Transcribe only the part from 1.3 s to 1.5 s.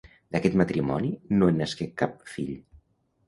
no